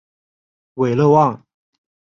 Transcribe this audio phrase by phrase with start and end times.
[0.73, 1.45] 韦勒旺。